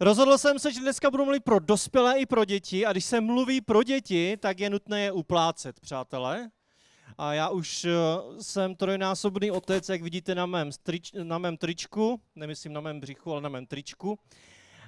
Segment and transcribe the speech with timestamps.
[0.00, 3.20] Rozhodl jsem se, že dneska budu mluvit pro dospělé i pro děti a když se
[3.20, 6.50] mluví pro děti, tak je nutné je uplácet, přátelé.
[7.18, 7.92] A já už eh,
[8.40, 13.32] jsem trojnásobný otec, jak vidíte na mém, strič, na mém tričku, nemyslím na mém břichu,
[13.32, 14.18] ale na mém tričku.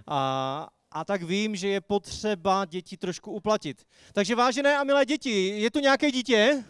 [0.06, 3.86] A, a tak vím, že je potřeba děti trošku uplatit.
[4.12, 6.64] Takže vážené a milé děti, je tu nějaké dítě?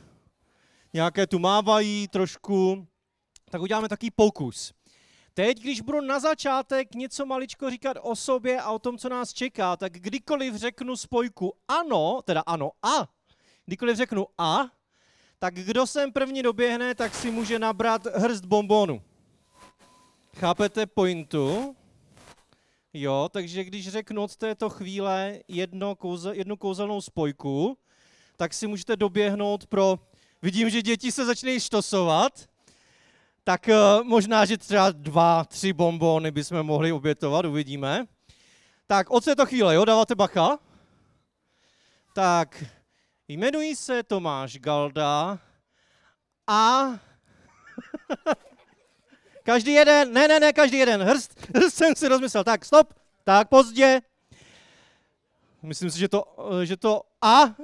[0.93, 2.87] Nějaké tu mávají trošku.
[3.51, 4.73] Tak uděláme takový pokus.
[5.35, 9.33] Teď, když budu na začátek něco maličko říkat o sobě a o tom, co nás
[9.33, 13.09] čeká, tak kdykoliv řeknu spojku ano, teda ano a,
[13.66, 14.66] kdykoliv řeknu a,
[15.39, 19.03] tak kdo sem první doběhne, tak si může nabrat hrst bombonu.
[20.37, 21.77] Chápete pointu?
[22.92, 27.78] Jo, takže když řeknu od této chvíle jedno kouze, jednu kouzelnou spojku,
[28.37, 29.98] tak si můžete doběhnout pro...
[30.42, 32.50] Vidím, že děti se začínají štosovat,
[33.45, 38.07] tak uh, možná, že třeba dva, tři bombony bychom mohli obětovat, uvidíme.
[38.87, 40.59] Tak od této chvíle, jo, dáváte bacha?
[42.14, 42.64] Tak,
[43.29, 45.39] jmenuji se Tomáš Galda
[46.47, 46.83] a...
[49.45, 52.45] každý jeden, ne, ne, ne, každý jeden, hrst, hrst jsem si rozmyslel.
[52.45, 54.01] Tak, stop, tak, pozdě.
[55.62, 56.25] Myslím si, že to,
[56.62, 57.55] eh, že to a...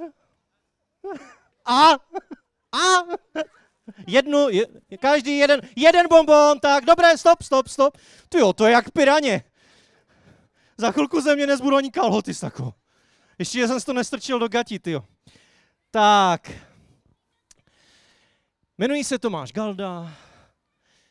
[1.65, 1.91] A...
[2.71, 3.03] A...
[4.07, 4.65] Jednu, je,
[4.99, 7.97] každý jeden, jeden bonbon, tak, dobré, stop, stop, stop.
[8.29, 9.43] Ty jo, to je jak piraně.
[10.77, 12.73] Za chvilku ze mě nezbudu ani kalhoty, sako.
[13.39, 15.03] Ještě jsem si to nestrčil do gatí, ty jo.
[15.91, 16.51] Tak.
[18.77, 20.13] Jmenuji se Tomáš Galda,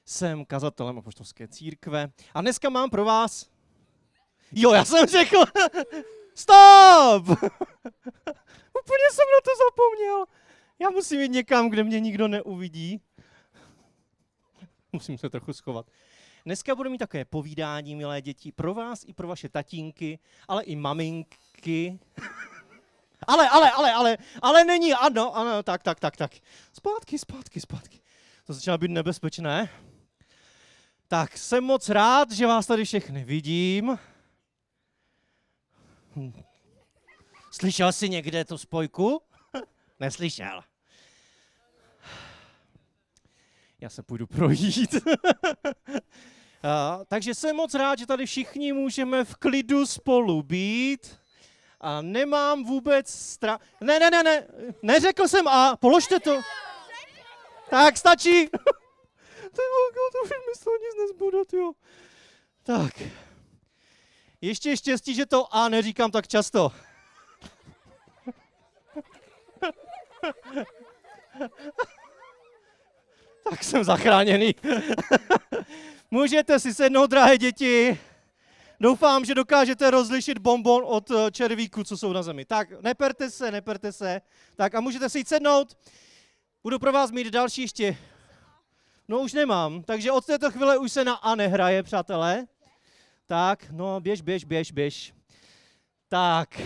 [0.05, 3.47] jsem kazatelem apoštolské církve a dneska mám pro vás...
[4.53, 5.37] Jo, já jsem řekl...
[6.35, 7.23] Stop!
[8.83, 10.25] Úplně jsem na to zapomněl.
[10.79, 13.01] Já musím jít někam, kde mě nikdo neuvidí.
[14.93, 15.91] Musím se trochu schovat.
[16.45, 20.19] Dneska budu mít takové povídání, milé děti, pro vás i pro vaše tatínky,
[20.49, 21.99] ale i maminky.
[23.27, 26.33] ale, ale, ale, ale, ale není, ano, ano, tak, tak, tak, tak.
[26.73, 28.01] Zpátky, zpátky, zpátky.
[28.47, 29.69] To začíná být nebezpečné.
[31.09, 33.99] Tak, jsem moc rád, že vás tady všechny vidím.
[36.17, 36.33] Hm.
[37.51, 39.23] Slyšel jsi někde tu spojku?
[40.01, 40.63] Neslyšel.
[43.81, 44.95] Já se půjdu projít.
[46.63, 51.19] A, takže jsem moc rád, že tady všichni můžeme v klidu spolu být.
[51.81, 53.59] A nemám vůbec stra...
[53.81, 54.47] Ne, ne, ne, ne,
[54.83, 56.41] neřekl jsem A, položte to.
[57.71, 58.47] Tak, stačí.
[59.57, 60.31] Ty volko, to už
[60.65, 61.73] toho nic nezbude, jo.
[62.63, 63.03] Tak.
[64.41, 66.73] Ještě štěstí, že to A neříkám tak často.
[73.51, 74.55] tak jsem zachráněný.
[76.11, 77.99] Můžete si sednout, drahé děti.
[78.81, 82.45] Doufám, že dokážete rozlišit bonbon od eh, červíků, co jsou na zemi.
[82.45, 84.21] Tak, neperte se, neperte se.
[84.57, 85.77] Tak a můžete si jít sednout.
[86.63, 87.97] Budu pro vás mít další ještě.
[89.09, 92.47] No už nemám, takže od této chvíle už se na A nehraje, přátelé.
[93.27, 95.15] Tak, no běž, běž, běž, běž.
[96.09, 96.61] Tak,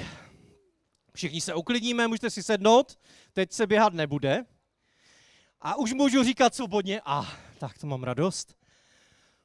[1.15, 2.99] všichni se uklidníme, můžete si sednout.
[3.33, 4.45] Teď se běhat nebude.
[5.63, 7.27] A už můžu říkat svobodně, a ah,
[7.59, 8.55] tak to mám radost.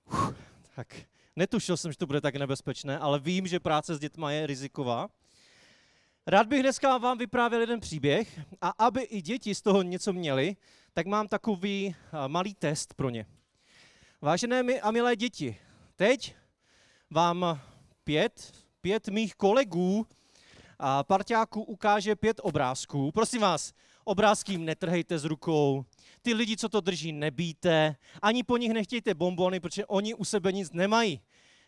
[0.06, 0.36] Uf,
[0.76, 0.96] tak
[1.36, 5.08] netušil jsem, že to bude tak nebezpečné, ale vím, že práce s dětma je riziková.
[6.28, 10.56] Rád bych dneska vám vyprávěl jeden příběh a aby i děti z toho něco měli,
[10.94, 11.96] tak mám takový
[12.28, 13.26] malý test pro ně.
[14.22, 15.58] Vážené a milé děti,
[15.96, 16.36] teď
[17.10, 17.60] vám
[18.04, 20.08] pět, pět mých kolegů
[20.80, 23.12] a parťáků ukáže pět obrázků.
[23.12, 25.86] Prosím vás, obrázky netrhejte z rukou,
[26.26, 30.52] ty lidi, co to drží, nebíte, ani po nich nechtějte bombony, protože oni u sebe
[30.52, 31.22] nic nemají.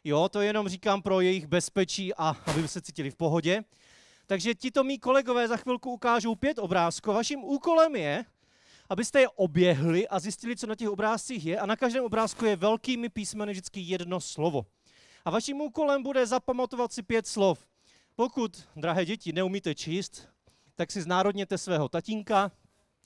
[0.04, 3.64] Jo, to jenom říkám pro jejich bezpečí a aby se cítili v pohodě.
[4.26, 7.14] Takže tito mý kolegové za chvilku ukážou pět obrázků.
[7.14, 8.26] Vaším úkolem je,
[8.90, 11.60] abyste je oběhli a zjistili, co na těch obrázcích je.
[11.60, 14.66] A na každém obrázku je velkými písmeny vždycky jedno slovo.
[15.26, 17.68] A vaším úkolem bude zapamatovat si pět slov.
[18.16, 20.28] Pokud, drahé děti, neumíte číst,
[20.76, 22.52] tak si znárodněte svého tatínka,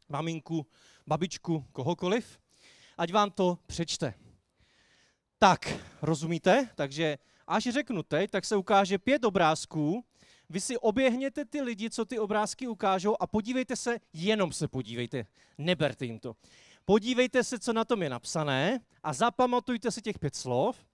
[0.09, 0.65] maminku,
[1.07, 2.39] babičku, kohokoliv,
[2.97, 4.13] ať vám to přečte.
[5.39, 6.69] Tak, rozumíte?
[6.75, 7.17] Takže
[7.47, 10.05] až řeknu teď, tak se ukáže pět obrázků,
[10.49, 15.25] vy si oběhněte ty lidi, co ty obrázky ukážou a podívejte se, jenom se podívejte,
[15.57, 16.35] neberte jim to.
[16.85, 20.85] Podívejte se, co na tom je napsané a zapamatujte si těch pět slov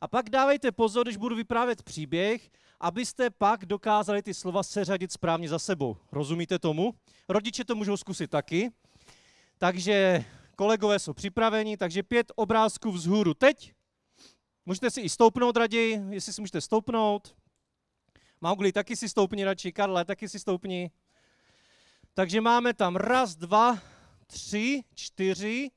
[0.00, 5.48] a pak dávejte pozor, když budu vyprávět příběh, abyste pak dokázali ty slova seřadit správně
[5.48, 5.96] za sebou.
[6.12, 6.94] Rozumíte tomu?
[7.28, 8.70] Rodiče to můžou zkusit taky.
[9.58, 10.24] Takže
[10.56, 13.72] kolegové jsou připraveni, takže pět obrázků vzhůru teď.
[14.66, 17.36] Můžete si i stoupnout raději, jestli si můžete stoupnout.
[18.40, 20.90] Maugli, taky si stoupni radši, Karle, taky si stoupni.
[22.14, 23.78] Takže máme tam raz, dva,
[24.26, 25.70] tři, čtyři.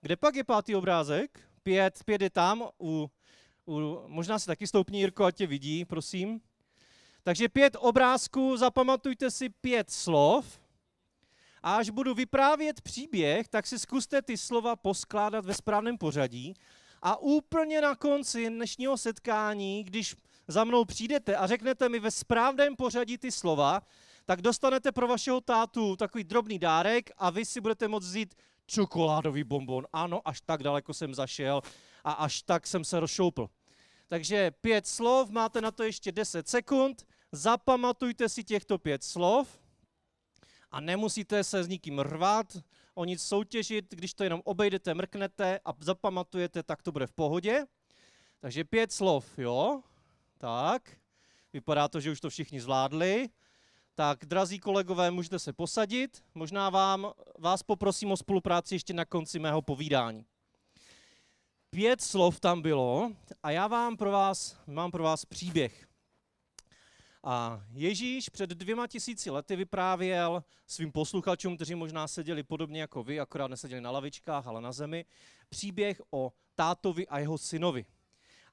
[0.00, 1.40] Kde pak je pátý obrázek?
[1.62, 2.68] Pět, pět je tam.
[2.80, 3.10] U,
[3.66, 6.40] u, možná si taky stoupni, Jirko, ať tě vidí, prosím.
[7.22, 10.60] Takže pět obrázků, zapamatujte si pět slov.
[11.64, 16.54] A až budu vyprávět příběh, tak si zkuste ty slova poskládat ve správném pořadí.
[17.02, 20.16] A úplně na konci dnešního setkání, když
[20.48, 23.82] za mnou přijdete a řeknete mi ve správném pořadí ty slova,
[24.24, 28.34] tak dostanete pro vašeho tátu takový drobný dárek a vy si budete moct vzít
[28.66, 29.86] čokoládový bonbon.
[29.92, 31.62] Ano, až tak daleko jsem zašel
[32.04, 33.48] a až tak jsem se rozšoupl.
[34.06, 39.63] Takže pět slov, máte na to ještě 10 sekund, zapamatujte si těchto pět slov
[40.74, 42.56] a nemusíte se s nikým rvat,
[42.94, 47.64] o nic soutěžit, když to jenom obejdete, mrknete a zapamatujete, tak to bude v pohodě.
[48.40, 49.82] Takže pět slov, jo?
[50.38, 50.96] Tak,
[51.52, 53.28] vypadá to, že už to všichni zvládli.
[53.94, 56.24] Tak, drazí kolegové, můžete se posadit.
[56.34, 60.26] Možná vám, vás poprosím o spolupráci ještě na konci mého povídání.
[61.70, 63.12] Pět slov tam bylo
[63.42, 65.93] a já vám pro vás, mám pro vás příběh.
[67.26, 73.20] A Ježíš před dvěma tisíci lety vyprávěl svým posluchačům, kteří možná seděli podobně jako vy,
[73.20, 75.04] akorát neseděli na lavičkách, ale na zemi,
[75.48, 77.86] příběh o tátovi a jeho synovi.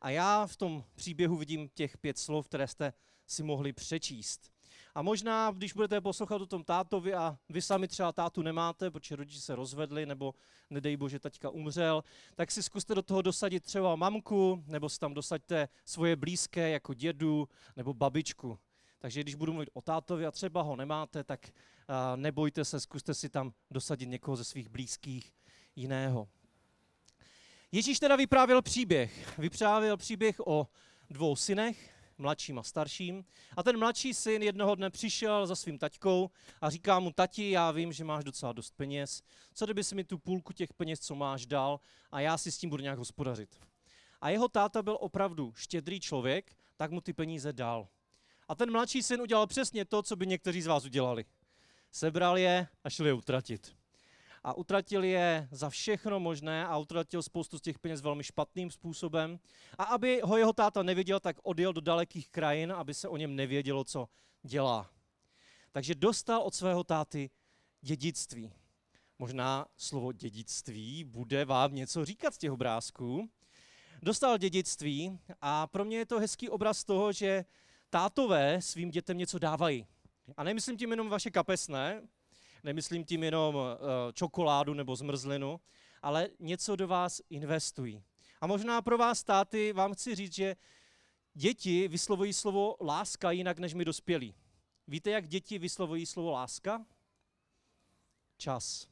[0.01, 2.93] A já v tom příběhu vidím těch pět slov, které jste
[3.27, 4.51] si mohli přečíst.
[4.95, 9.15] A možná, když budete poslouchat o tom tátovi a vy sami třeba tátu nemáte, protože
[9.15, 10.33] rodiče se rozvedli, nebo
[10.69, 12.03] nedej bože, taťka umřel,
[12.35, 16.93] tak si zkuste do toho dosadit třeba mamku, nebo si tam dosaďte svoje blízké jako
[16.93, 18.59] dědu nebo babičku.
[18.99, 21.49] Takže když budu mluvit o tátovi a třeba ho nemáte, tak
[22.15, 25.33] nebojte se, zkuste si tam dosadit někoho ze svých blízkých
[25.75, 26.27] jiného.
[27.71, 29.39] Ježíš teda vyprávěl příběh.
[29.39, 30.67] Vyprávěl příběh o
[31.09, 33.25] dvou synech, mladším a starším.
[33.57, 36.29] A ten mladší syn jednoho dne přišel za svým taťkou
[36.61, 39.21] a říká mu, tati, já vím, že máš docela dost peněz,
[39.53, 41.79] co kdyby si mi tu půlku těch peněz, co máš, dal
[42.11, 43.59] a já si s tím budu nějak hospodařit.
[44.21, 47.87] A jeho táta byl opravdu štědrý člověk, tak mu ty peníze dal.
[48.47, 51.25] A ten mladší syn udělal přesně to, co by někteří z vás udělali.
[51.91, 53.80] Sebral je a šel je utratit
[54.43, 59.39] a utratil je za všechno možné a utratil spoustu z těch peněz velmi špatným způsobem.
[59.77, 63.35] A aby ho jeho táta nevěděl, tak odjel do dalekých krajin, aby se o něm
[63.35, 64.07] nevědělo, co
[64.43, 64.89] dělá.
[65.71, 67.29] Takže dostal od svého táty
[67.81, 68.53] dědictví.
[69.19, 73.29] Možná slovo dědictví bude vám něco říkat z těch obrázků.
[74.03, 77.45] Dostal dědictví a pro mě je to hezký obraz toho, že
[77.89, 79.85] tátové svým dětem něco dávají.
[80.37, 82.01] A nemyslím tím jenom vaše kapesné,
[82.63, 83.61] nemyslím tím jenom uh,
[84.13, 85.59] čokoládu nebo zmrzlinu,
[86.01, 88.03] ale něco do vás investují.
[88.41, 90.55] A možná pro vás státy vám chci říct, že
[91.33, 94.35] děti vyslovují slovo láska jinak než my dospělí.
[94.87, 96.85] Víte, jak děti vyslovují slovo láska?
[98.37, 98.87] Čas.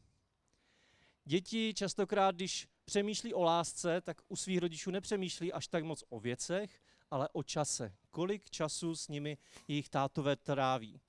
[1.25, 6.19] Děti častokrát, když přemýšlí o lásce, tak u svých rodičů nepřemýšlí až tak moc o
[6.19, 6.81] věcech,
[7.11, 7.95] ale o čase.
[8.11, 9.37] Kolik času s nimi
[9.67, 11.01] jejich tátové tráví.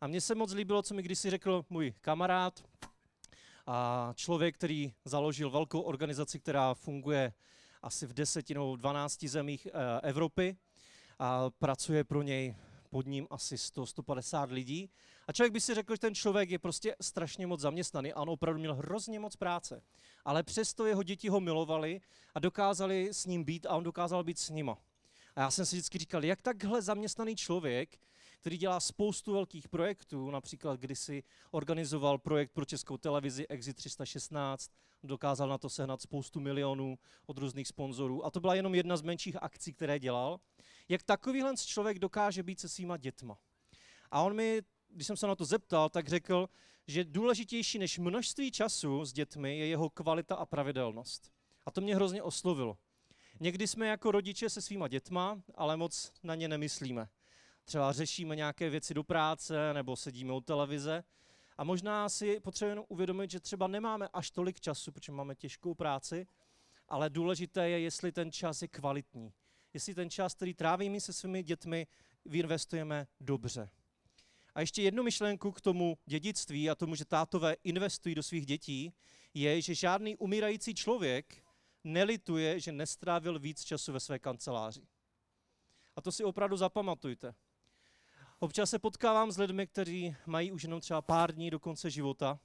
[0.00, 2.64] A mně se moc líbilo, co mi kdysi řekl můj kamarád,
[3.66, 7.32] a člověk, který založil velkou organizaci, která funguje
[7.82, 10.56] asi v deseti nebo 12 zemích e, Evropy
[11.18, 12.54] a pracuje pro něj
[12.90, 14.90] pod ním asi 100-150 lidí.
[15.28, 18.30] A člověk by si řekl, že ten člověk je prostě strašně moc zaměstnaný a on
[18.30, 19.82] opravdu měl hrozně moc práce.
[20.24, 22.00] Ale přesto jeho děti ho milovali
[22.34, 24.78] a dokázali s ním být a on dokázal být s nima.
[25.36, 27.98] A já jsem si vždycky říkal, jak takhle zaměstnaný člověk
[28.40, 34.70] který dělá spoustu velkých projektů, například kdysi organizoval projekt pro českou televizi Exit 316,
[35.02, 39.02] dokázal na to sehnat spoustu milionů od různých sponzorů a to byla jenom jedna z
[39.02, 40.40] menších akcí, které dělal.
[40.88, 43.38] Jak takovýhle člověk dokáže být se svýma dětma.
[44.10, 46.48] A on mi, když jsem se na to zeptal, tak řekl,
[46.86, 51.32] že důležitější než množství času s dětmi je jeho kvalita a pravidelnost.
[51.66, 52.78] A to mě hrozně oslovilo.
[53.40, 57.08] Někdy jsme jako rodiče se svýma dětma, ale moc na ně nemyslíme
[57.70, 61.04] třeba řešíme nějaké věci do práce nebo sedíme u televize.
[61.58, 66.26] A možná si potřebujeme uvědomit, že třeba nemáme až tolik času, protože máme těžkou práci,
[66.88, 69.32] ale důležité je, jestli ten čas je kvalitní.
[69.74, 71.86] Jestli ten čas, který trávíme se svými dětmi,
[72.24, 73.70] vyinvestujeme dobře.
[74.54, 78.92] A ještě jednu myšlenku k tomu dědictví a tomu, že tátové investují do svých dětí,
[79.34, 81.44] je, že žádný umírající člověk
[81.84, 84.86] nelituje, že nestrávil víc času ve své kanceláři.
[85.96, 87.34] A to si opravdu zapamatujte.
[88.42, 92.40] Občas se potkávám s lidmi, kteří mají už jenom třeba pár dní do konce života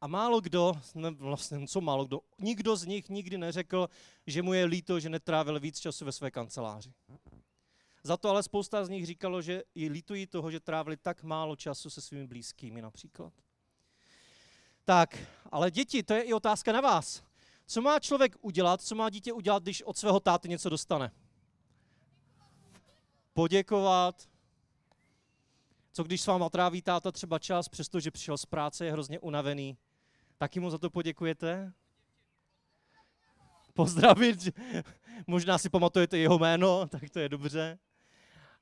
[0.00, 3.88] A málo kdo, ne, vlastně co málo kdo, nikdo z nich nikdy neřekl,
[4.26, 6.92] že mu je líto, že netrávil víc času ve své kanceláři.
[8.02, 11.56] Za to ale spousta z nich říkalo, že i lítují toho, že trávili tak málo
[11.56, 13.32] času se svými blízkými například.
[14.84, 15.18] Tak,
[15.52, 17.22] ale děti, to je i otázka na vás.
[17.66, 21.10] Co má člověk udělat, co má dítě udělat, když od svého táty něco dostane?
[23.32, 24.35] Poděkovat.
[25.96, 29.76] Co když s váma tráví táta třeba čas, přestože přišel z práce, je hrozně unavený,
[30.38, 31.72] taky mu za to poděkujete?
[33.74, 34.38] Pozdravit,
[35.26, 37.78] možná si pamatujete jeho jméno, tak to je dobře.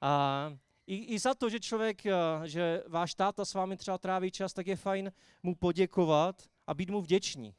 [0.00, 0.52] A
[0.86, 2.12] i, I za to, že člověk, eh,
[2.44, 5.12] že váš táta s vámi třeba tráví čas, tak je fajn
[5.42, 7.54] mu poděkovat a být mu vděční.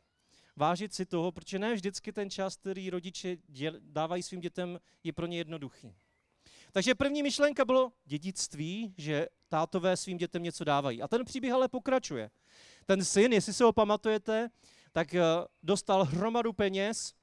[0.56, 5.14] Vážit si toho, protože ne vždycky ten čas, který rodiče děl, dávají svým dětem, je
[5.14, 5.96] pro ně jednoduchý.
[6.76, 11.02] Takže první myšlenka bylo dědictví, že tátové svým dětem něco dávají.
[11.02, 12.30] A ten příběh ale pokračuje.
[12.86, 14.50] Ten syn, jestli se ho pamatujete,
[14.92, 15.22] tak eh,
[15.64, 17.14] dostal hromadu peněz,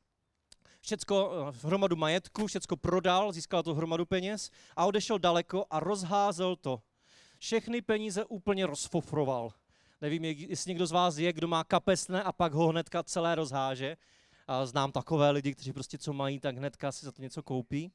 [0.80, 6.56] všecko, eh, hromadu majetku, všecko prodal, získal to hromadu peněz a odešel daleko a rozházel
[6.56, 6.82] to.
[7.38, 9.50] Všechny peníze úplně rozfofroval.
[10.00, 13.97] Nevím, jestli někdo z vás je, kdo má kapesné a pak ho hnedka celé rozháže.
[14.64, 17.92] Znám takové lidi, kteří prostě co mají, tak hnedka si za to něco koupí.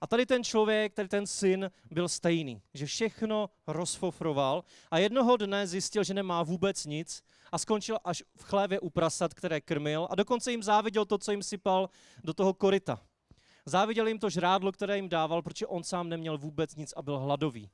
[0.00, 5.66] A tady ten člověk, tady ten syn byl stejný, že všechno rozfofroval a jednoho dne
[5.66, 7.22] zjistil, že nemá vůbec nic
[7.52, 11.30] a skončil až v chlévě u prasat, které krmil a dokonce jim záviděl to, co
[11.30, 11.90] jim sypal
[12.24, 13.00] do toho koryta.
[13.66, 17.18] Záviděl jim to žrádlo, které jim dával, protože on sám neměl vůbec nic a byl
[17.18, 17.70] hladový.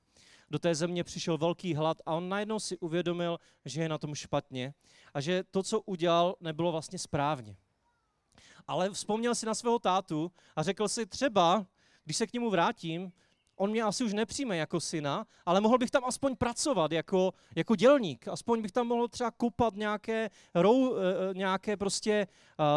[0.51, 4.15] Do té země přišel velký hlad a on najednou si uvědomil, že je na tom
[4.15, 4.75] špatně
[5.15, 7.57] a že to, co udělal, nebylo vlastně správně.
[8.67, 11.67] Ale vzpomněl si na svého tátu a řekl si, třeba
[12.05, 13.13] když se k němu vrátím,
[13.61, 17.77] on mě asi už nepřijme jako syna, ale mohl bych tam aspoň pracovat jako, jako
[17.77, 18.29] dělník.
[18.29, 22.27] Aspoň bych tam mohl třeba kopat nějaké, rou, eh, eh, nějaké prostě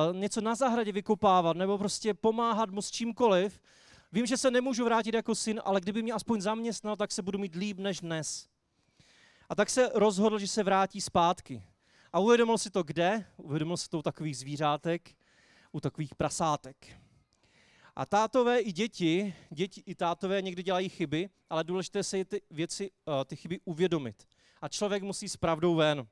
[0.09, 3.59] uh, něco na zahradě vykopávat, nebo prostě pomáhat mu s čímkoliv.
[4.11, 7.39] Vím, že se nemůžu vrátit jako syn, ale kdyby mě aspoň zaměstnal, tak se budu
[7.39, 8.47] mít líp než dnes.
[9.49, 11.63] A tak se rozhodl, že se vrátí zpátky.
[12.13, 13.25] A uvědomil si to kde?
[13.37, 15.15] Uvědomil si to u takových zvířátek,
[15.71, 17.02] u takových prasátek.
[17.95, 22.41] A tátové i děti, děti i tátové někdy dělají chyby, ale důležité se je ty
[22.51, 24.27] věci, eh, ty chyby uvědomit.
[24.61, 26.07] A člověk musí s pravdou ven.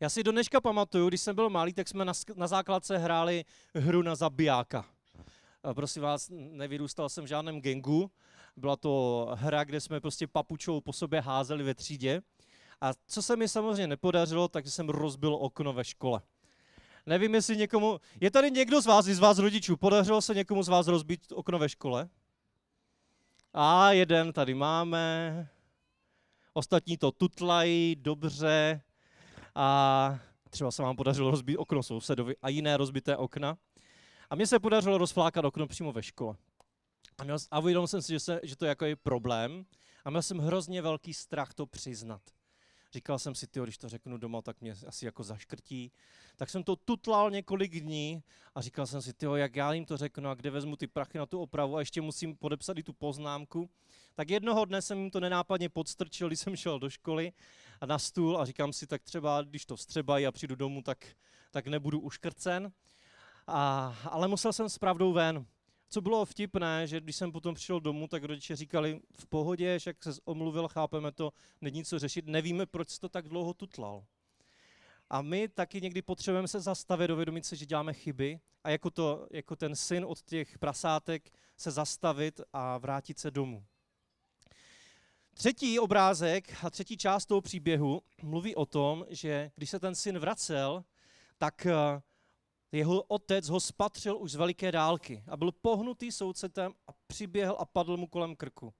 [0.00, 2.04] Já si do dneška pamatuju, když jsem byl malý, tak jsme
[2.34, 4.84] na, základce hráli hru na zabijáka.
[5.70, 8.10] Eh, prosím vás, nevyrůstal jsem v žádném gengu.
[8.56, 12.22] Byla to hra, kde jsme prostě papučou po sobě házeli ve třídě.
[12.80, 16.20] A co se mi samozřejmě nepodařilo, tak jsem rozbil okno ve škole.
[17.06, 18.00] Nevím, jestli někomu...
[18.20, 21.58] Je tady někdo z vás, z vás rodičů, podařilo se někomu z vás rozbít okno
[21.58, 22.08] ve škole?
[23.52, 25.48] A jeden tady máme.
[26.52, 28.80] Ostatní to tutlají, dobře.
[29.54, 30.18] A
[30.50, 33.56] třeba se vám podařilo rozbít okno sousedovi a jiné rozbité okna.
[34.30, 36.36] A mně se podařilo rozflákat okno přímo ve škole.
[37.18, 39.66] A, měl, a uvědomil jsem si, že, se, že to je jako je problém.
[40.04, 42.22] A měl jsem hrozně velký strach to přiznat.
[42.94, 45.92] Říkal jsem si, ty, když to řeknu doma, tak mě asi jako zaškrtí.
[46.36, 48.22] Tak jsem to tutlal několik dní
[48.54, 51.18] a říkal jsem si, ty, jak já jim to řeknu a kde vezmu ty prachy
[51.18, 53.70] na tu opravu a ještě musím podepsat i tu poznámku.
[54.14, 57.32] Tak jednoho dne jsem jim to nenápadně podstrčil, když jsem šel do školy
[57.80, 61.06] a na stůl a říkám si, tak třeba, když to vstřebají a přijdu domů, tak,
[61.50, 62.72] tak nebudu uškrcen.
[63.46, 65.46] A, ale musel jsem s pravdou ven.
[65.88, 70.04] Co bylo vtipné, že když jsem potom přišel domů, tak rodiče říkali, v pohodě, jak
[70.04, 74.04] se omluvil, chápeme to, není co řešit, nevíme, proč jsi to tak dlouho tutlal.
[75.10, 79.26] A my taky někdy potřebujeme se zastavit, dovědomit se, že děláme chyby a jako, to,
[79.30, 83.64] jako ten syn od těch prasátek se zastavit a vrátit se domů.
[85.34, 90.18] Třetí obrázek a třetí část toho příběhu mluví o tom, že když se ten syn
[90.18, 90.84] vracel,
[91.38, 92.02] tak eh,
[92.74, 97.64] jeho otec ho spatřil už z veliké dálky a byl pohnutý soucetem a přiběhl a
[97.64, 98.74] padl mu kolem krku.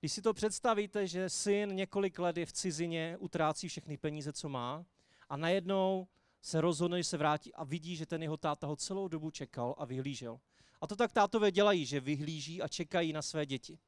[0.00, 4.48] Když si to představíte, že syn několik let je v cizině, utrácí všechny peníze, co
[4.48, 4.84] má,
[5.28, 6.06] a najednou
[6.42, 9.74] se rozhodne, že se vrátí a vidí, že ten jeho táta ho celou dobu čekal
[9.78, 10.40] a vyhlížel.
[10.80, 13.78] A to tak tátové dělají, že vyhlíží a čekají na své děti.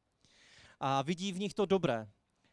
[0.81, 2.09] A vidí v nich to dobré.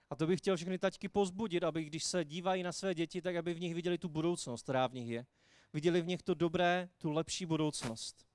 [0.10, 3.36] A to bych chtěl všechny taťky pozbudit, aby když se dívají na své děti, tak
[3.36, 5.26] aby v nich viděli tu budoucnost, která v nich je
[5.74, 8.26] viděli v nich to dobré, tu lepší budoucnost.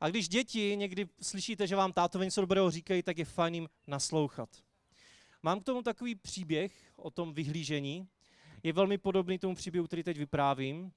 [0.00, 3.68] A když děti někdy slyšíte, že vám tátovi něco dobrého říkají, tak je fajn jim
[3.86, 4.48] naslouchat.
[5.42, 8.08] Mám k tomu takový příběh o tom vyhlížení.
[8.62, 10.92] Je velmi podobný tomu příběhu, který teď vyprávím.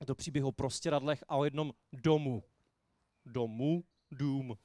[0.00, 2.42] Je to příběh o prostěradlech a o jednom domu.
[3.26, 4.58] Domu, dům.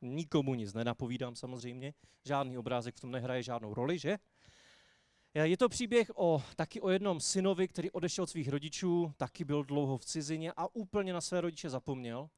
[0.00, 1.94] Nikomu nic nenapovídám samozřejmě.
[2.24, 4.18] Žádný obrázek v tom nehraje žádnou roli, že?
[5.34, 9.64] Je to příběh o, taky o jednom synovi, který odešel od svých rodičů, taky byl
[9.64, 12.30] dlouho v cizině a úplně na své rodiče zapomněl.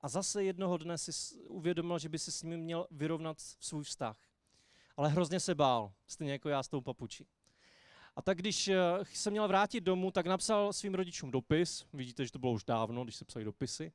[0.00, 4.18] A zase jednoho dne si uvědomil, že by si s nimi měl vyrovnat svůj vztah.
[4.96, 7.26] Ale hrozně se bál, stejně jako já s tou papučí.
[8.16, 8.78] A tak když eh,
[9.12, 11.86] se měl vrátit domů, tak napsal svým rodičům dopis.
[11.92, 13.92] Vidíte, že to bylo už dávno, když se psali dopisy.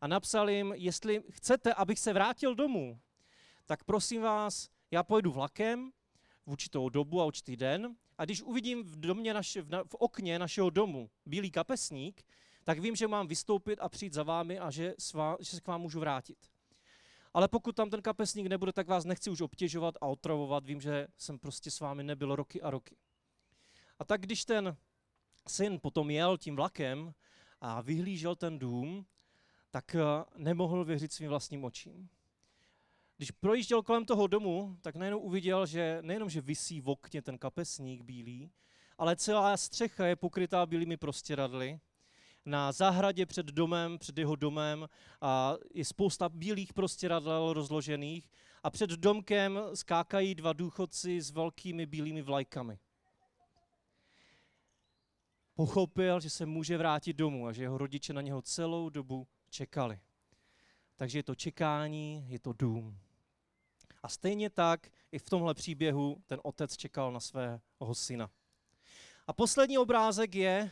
[0.00, 3.00] A napsal jim, jestli chcete, abych se vrátil domů,
[3.66, 5.92] tak prosím vás, já pojedu vlakem
[6.46, 9.94] v určitou dobu a určitý den a když uvidím v, domě naše, v, na, v
[9.94, 12.22] okně našeho domu bílý kapesník,
[12.64, 15.68] tak vím, že mám vystoupit a přijít za vámi a že, svá, že se k
[15.68, 16.38] vám můžu vrátit.
[17.34, 20.66] Ale pokud tam ten kapesník nebude, tak vás nechci už obtěžovat a otravovat.
[20.66, 22.96] Vím, že jsem prostě s vámi nebyl roky a roky.
[23.98, 24.76] A tak když ten
[25.48, 27.14] syn potom jel tím vlakem
[27.60, 29.06] a vyhlížel ten dům,
[29.70, 32.08] tak eh, nemohl věřit svým vlastním očím.
[33.22, 37.38] Když projížděl kolem toho domu, tak najednou uviděl, že nejenom, že visí v okně ten
[37.38, 38.50] kapesník bílý,
[38.98, 41.80] ale celá střecha je pokrytá bílými prostěradly.
[42.44, 44.88] Na zahradě před domem, před jeho domem
[45.20, 48.30] a je spousta bílých prostěradel rozložených
[48.62, 52.78] a před domkem skákají dva důchodci s velkými bílými vlajkami.
[55.54, 60.00] Pochopil, že se může vrátit domů a že jeho rodiče na něho celou dobu čekali.
[60.96, 62.98] Takže je to čekání, je to dům.
[64.02, 67.60] A stejně tak i v tomhle příběhu ten otec čekal na svého
[67.92, 68.30] syna.
[69.26, 70.70] A poslední obrázek je,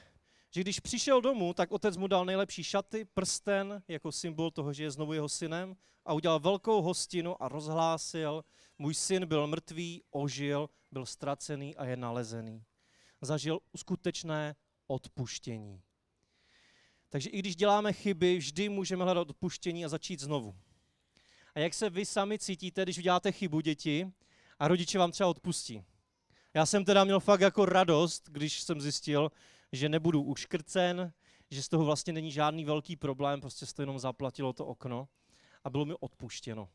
[0.51, 4.83] že když přišel domů, tak otec mu dal nejlepší šaty, prsten jako symbol toho, že
[4.83, 8.45] je znovu jeho synem a udělal velkou hostinu a rozhlásil,
[8.79, 12.65] můj syn byl mrtvý, ožil, byl ztracený a je nalezený.
[13.21, 14.57] Zažil skutečné
[14.87, 15.83] odpuštění.
[17.09, 20.55] Takže i když děláme chyby, vždy můžeme hledat odpuštění a začít znovu.
[21.55, 24.13] A jak se vy sami cítíte, když uděláte chybu, děti,
[24.59, 25.85] a rodiče vám třeba odpustí?
[26.55, 29.33] Já jsem teda měl fakt jako radost, když jsem zjistil,
[29.73, 31.13] že nebudu uškrcen,
[31.51, 35.09] že z toho vlastně není žádný velký problém, prostě se to jenom zaplatilo to okno
[35.65, 36.69] a bylo mi odpuštěno.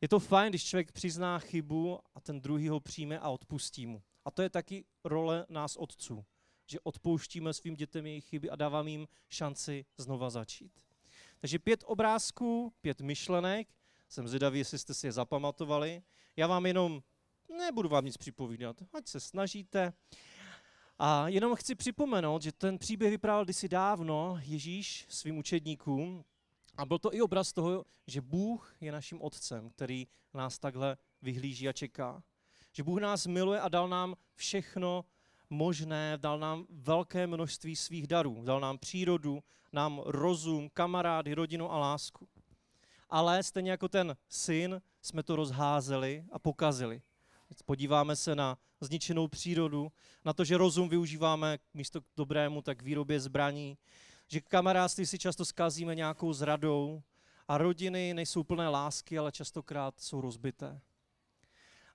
[0.00, 4.02] Je to fajn, když člověk přizná chybu a ten druhý ho přijme a odpustí mu.
[4.24, 6.24] A to je taky role nás otců,
[6.66, 10.72] že odpouštíme svým dětem jejich chyby a dáváme jim šanci znova začít.
[11.40, 13.68] Takže pět obrázků, pět myšlenek,
[14.08, 16.02] jsem zvědavý, jestli jste si je zapamatovali.
[16.36, 17.02] Já vám jenom
[17.58, 19.92] nebudu vám nic připovídat, ať se snažíte.
[20.98, 26.24] A jenom chci připomenout, že ten příběh vyprávěl kdysi dávno Ježíš svým učedníkům
[26.76, 31.68] a byl to i obraz toho, že Bůh je naším otcem, který nás takhle vyhlíží
[31.68, 32.22] a čeká.
[32.72, 35.04] Že Bůh nás miluje a dal nám všechno
[35.50, 38.42] možné, dal nám velké množství svých darů.
[38.44, 42.28] Dal nám přírodu, nám rozum, kamarády, rodinu a lásku
[43.14, 47.02] ale stejně jako ten syn jsme to rozházeli a pokazili.
[47.64, 49.92] Podíváme se na zničenou přírodu,
[50.24, 53.78] na to, že rozum využíváme místo k dobrému, tak k výrobě zbraní,
[54.28, 57.02] že kamarádství si často zkazíme nějakou zradou
[57.48, 60.80] a rodiny nejsou plné lásky, ale častokrát jsou rozbité.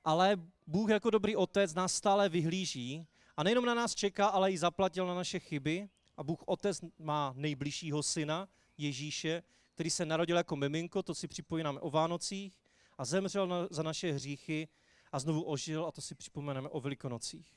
[0.04, 4.58] Ale Bůh jako dobrý otec nás stále vyhlíží a nejenom na nás čeká, ale i
[4.58, 5.90] zaplatil na naše chyby.
[6.18, 9.44] A Bůh otec má nejbližšího syna, Ježíše,
[9.80, 12.60] který se narodil jako miminko, to si připomínáme o Vánocích,
[12.98, 14.68] a zemřel na, za naše hříchy
[15.12, 17.54] a znovu ožil, a to si připomeneme o Velikonocích.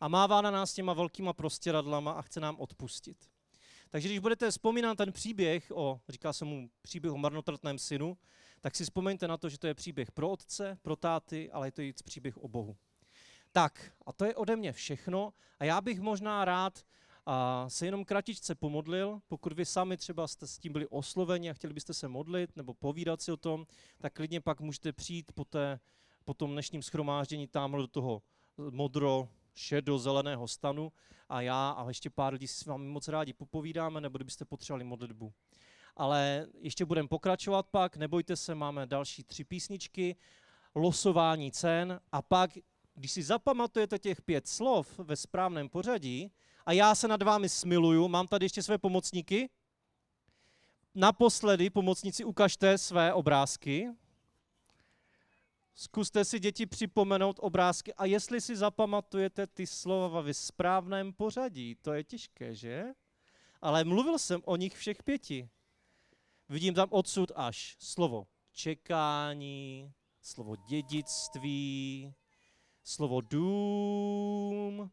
[0.00, 3.16] A mává na nás těma velkýma prostěradlama a chce nám odpustit.
[3.90, 8.18] Takže když budete vzpomínat ten příběh o, říká se mu příběh o marnotratném synu,
[8.60, 11.72] tak si vzpomeňte na to, že to je příběh pro otce, pro táty, ale je
[11.72, 12.76] to i příběh o Bohu.
[13.52, 15.32] Tak, a to je ode mě všechno.
[15.58, 16.84] A já bych možná rád
[17.26, 19.20] a se jenom kratičce pomodlil.
[19.28, 22.74] Pokud vy sami třeba jste s tím byli osloveni a chtěli byste se modlit nebo
[22.74, 23.66] povídat si o tom,
[23.98, 25.80] tak klidně pak můžete přijít po, té,
[26.24, 28.22] po tom dnešním schromáždění tamhle do toho
[28.70, 30.92] modro, šedo, zeleného stanu
[31.28, 34.84] a já a ještě pár lidí si s vámi moc rádi popovídáme, nebo kdybyste potřebovali
[34.84, 35.32] modlitbu.
[35.96, 40.16] Ale ještě budeme pokračovat pak, nebojte se, máme další tři písničky,
[40.74, 42.50] losování cen a pak,
[42.94, 46.32] když si zapamatujete těch pět slov ve správném pořadí,
[46.66, 48.08] a já se nad vámi smiluju.
[48.08, 49.50] Mám tady ještě své pomocníky.
[50.94, 53.88] Naposledy, pomocníci, ukažte své obrázky.
[55.74, 61.92] Zkuste si děti připomenout obrázky a jestli si zapamatujete ty slova ve správném pořadí, to
[61.92, 62.84] je těžké, že?
[63.62, 65.48] Ale mluvil jsem o nich všech pěti.
[66.48, 72.14] Vidím tam odsud až slovo čekání, slovo dědictví,
[72.82, 74.90] slovo dům,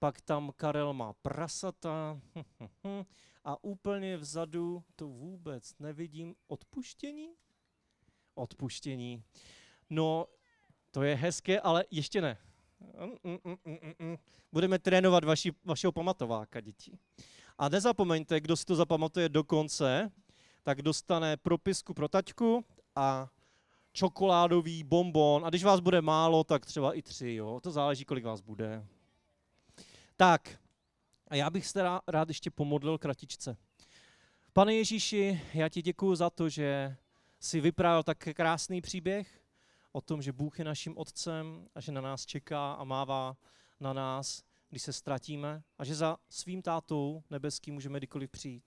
[0.00, 2.20] pak tam Karel má prasata
[3.44, 6.34] a úplně vzadu to vůbec nevidím.
[6.46, 7.28] Odpuštění?
[8.34, 9.22] Odpuštění.
[9.90, 10.26] No,
[10.90, 12.38] to je hezké, ale ještě ne.
[13.24, 14.16] Mm, mm, mm.
[14.52, 16.98] Budeme trénovat vaši, vašeho pamatováka, děti.
[17.58, 20.10] A nezapomeňte, kdo si to zapamatuje do konce,
[20.62, 22.64] tak dostane propisku pro taťku
[22.96, 23.30] a
[23.92, 25.46] čokoládový bonbon.
[25.46, 27.60] A když vás bude málo, tak třeba i tři, jo?
[27.62, 28.86] To záleží, kolik vás bude.
[30.20, 30.58] Tak,
[31.28, 33.56] a já bych se rá- rád ještě pomodlil kratičce.
[34.52, 36.96] Pane Ježíši, já ti děkuji za to, že
[37.38, 39.42] jsi vyprávěl tak krásný příběh
[39.92, 43.36] o tom, že Bůh je naším otcem a že na nás čeká a mává
[43.80, 48.64] na nás, když se ztratíme a že za svým tátou nebeským můžeme kdykoliv přijít.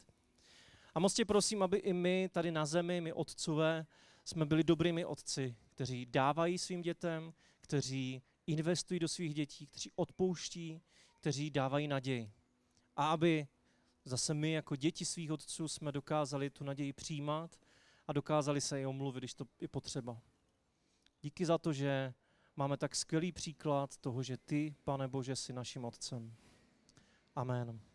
[0.95, 3.85] A moc tě prosím, aby i my tady na zemi, my otcové,
[4.25, 10.81] jsme byli dobrými otci, kteří dávají svým dětem, kteří investují do svých dětí, kteří odpouští,
[11.23, 12.31] kteří dávají naději.
[12.95, 13.47] A aby
[14.05, 17.59] zase my jako děti svých otců jsme dokázali tu naději přijímat
[18.07, 20.21] a dokázali se i omluvit, když to je potřeba.
[21.21, 22.13] Díky za to, že
[22.55, 26.35] máme tak skvělý příklad toho, že ty, pane Bože, jsi naším otcem.
[27.35, 27.92] Amen.